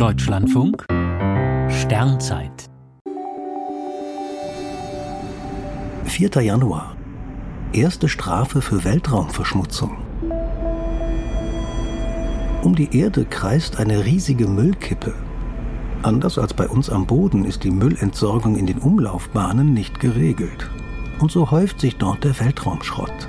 Deutschlandfunk 0.00 0.86
Sternzeit 1.68 2.70
4. 6.04 6.30
Januar 6.40 6.96
Erste 7.74 8.08
Strafe 8.08 8.62
für 8.62 8.82
Weltraumverschmutzung. 8.84 9.98
Um 12.62 12.74
die 12.74 12.96
Erde 12.96 13.26
kreist 13.26 13.78
eine 13.78 14.06
riesige 14.06 14.46
Müllkippe. 14.46 15.12
Anders 16.02 16.38
als 16.38 16.54
bei 16.54 16.66
uns 16.66 16.88
am 16.88 17.04
Boden 17.04 17.44
ist 17.44 17.62
die 17.64 17.70
Müllentsorgung 17.70 18.56
in 18.56 18.64
den 18.64 18.78
Umlaufbahnen 18.78 19.74
nicht 19.74 20.00
geregelt. 20.00 20.70
Und 21.18 21.30
so 21.30 21.50
häuft 21.50 21.78
sich 21.78 21.96
dort 21.96 22.24
der 22.24 22.40
Weltraumschrott. 22.40 23.28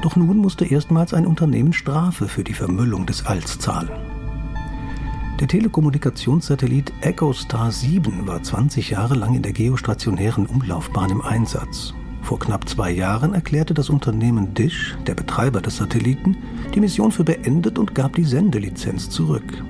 Doch 0.00 0.16
nun 0.16 0.38
musste 0.38 0.64
erstmals 0.64 1.12
ein 1.12 1.26
Unternehmen 1.26 1.74
Strafe 1.74 2.26
für 2.26 2.42
die 2.42 2.54
Vermüllung 2.54 3.04
des 3.04 3.26
Alls 3.26 3.58
zahlen. 3.58 4.13
Der 5.40 5.48
Telekommunikationssatellit 5.48 6.92
EchoStar 7.00 7.72
7 7.72 8.24
war 8.24 8.40
20 8.40 8.90
Jahre 8.90 9.16
lang 9.16 9.34
in 9.34 9.42
der 9.42 9.52
geostationären 9.52 10.46
Umlaufbahn 10.46 11.10
im 11.10 11.22
Einsatz. 11.22 11.92
Vor 12.22 12.38
knapp 12.38 12.68
zwei 12.68 12.92
Jahren 12.92 13.34
erklärte 13.34 13.74
das 13.74 13.90
Unternehmen 13.90 14.54
Dish, 14.54 14.96
der 15.08 15.16
Betreiber 15.16 15.60
des 15.60 15.78
Satelliten, 15.78 16.36
die 16.72 16.78
Mission 16.78 17.10
für 17.10 17.24
beendet 17.24 17.80
und 17.80 17.96
gab 17.96 18.14
die 18.14 18.22
Sendelizenz 18.22 19.10
zurück. 19.10 19.64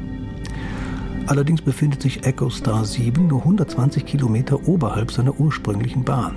Allerdings 1.29 1.63
befindet 1.63 2.03
sich 2.03 2.27
EchoStar 2.27 2.85
7 2.85 3.27
nur 3.27 3.41
120 3.41 4.05
Kilometer 4.05 4.69
oberhalb 4.69 5.11
seiner 5.11 5.41
ursprünglichen 5.41 6.05
Bahn. 6.05 6.37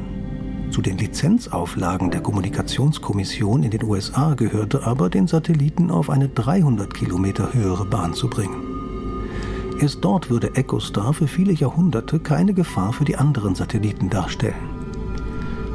Zu 0.71 0.81
den 0.81 0.97
Lizenzauflagen 0.97 2.11
der 2.11 2.21
Kommunikationskommission 2.21 3.63
in 3.63 3.71
den 3.71 3.83
USA 3.83 4.35
gehörte 4.35 4.87
aber, 4.87 5.09
den 5.09 5.27
Satelliten 5.27 5.91
auf 5.91 6.09
eine 6.09 6.29
300 6.29 6.93
Kilometer 6.93 7.53
höhere 7.53 7.85
Bahn 7.85 8.13
zu 8.13 8.29
bringen. 8.29 8.76
Erst 9.79 10.03
dort 10.03 10.31
würde 10.31 10.55
EchoStar 10.55 11.13
für 11.13 11.27
viele 11.27 11.53
Jahrhunderte 11.53 12.19
keine 12.19 12.53
Gefahr 12.53 12.93
für 12.93 13.05
die 13.05 13.17
anderen 13.17 13.53
Satelliten 13.53 14.09
darstellen. 14.09 14.55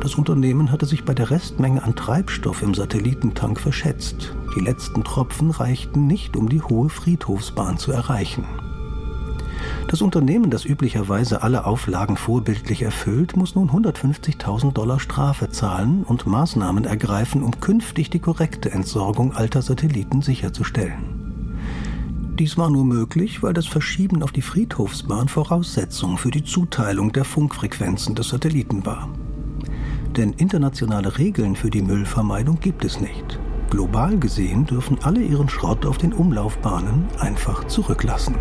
Das 0.00 0.16
Unternehmen 0.16 0.72
hatte 0.72 0.86
sich 0.86 1.04
bei 1.04 1.14
der 1.14 1.30
Restmenge 1.30 1.84
an 1.84 1.94
Treibstoff 1.94 2.62
im 2.62 2.74
Satellitentank 2.74 3.60
verschätzt. 3.60 4.34
Die 4.56 4.60
letzten 4.60 5.04
Tropfen 5.04 5.50
reichten 5.50 6.08
nicht, 6.08 6.36
um 6.36 6.48
die 6.48 6.60
hohe 6.60 6.88
Friedhofsbahn 6.88 7.78
zu 7.78 7.92
erreichen. 7.92 8.44
Das 9.86 10.02
Unternehmen, 10.02 10.50
das 10.50 10.64
üblicherweise 10.64 11.42
alle 11.42 11.64
Auflagen 11.64 12.16
vorbildlich 12.16 12.82
erfüllt, 12.82 13.36
muss 13.36 13.54
nun 13.54 13.70
150.000 13.70 14.72
Dollar 14.72 14.98
Strafe 14.98 15.50
zahlen 15.50 16.02
und 16.02 16.26
Maßnahmen 16.26 16.84
ergreifen, 16.84 17.44
um 17.44 17.60
künftig 17.60 18.10
die 18.10 18.18
korrekte 18.18 18.72
Entsorgung 18.72 19.32
alter 19.34 19.62
Satelliten 19.62 20.22
sicherzustellen. 20.22 21.11
Dies 22.38 22.56
war 22.56 22.70
nur 22.70 22.84
möglich, 22.84 23.42
weil 23.42 23.52
das 23.52 23.66
Verschieben 23.66 24.22
auf 24.22 24.32
die 24.32 24.40
Friedhofsbahn 24.40 25.28
Voraussetzung 25.28 26.16
für 26.16 26.30
die 26.30 26.42
Zuteilung 26.42 27.12
der 27.12 27.24
Funkfrequenzen 27.24 28.14
des 28.14 28.30
Satelliten 28.30 28.86
war. 28.86 29.10
Denn 30.16 30.32
internationale 30.32 31.18
Regeln 31.18 31.56
für 31.56 31.68
die 31.68 31.82
Müllvermeidung 31.82 32.58
gibt 32.58 32.86
es 32.86 33.00
nicht. 33.00 33.38
Global 33.70 34.18
gesehen 34.18 34.64
dürfen 34.64 34.98
alle 35.02 35.22
ihren 35.22 35.50
Schrott 35.50 35.84
auf 35.84 35.98
den 35.98 36.14
Umlaufbahnen 36.14 37.04
einfach 37.18 37.66
zurücklassen. 37.66 38.34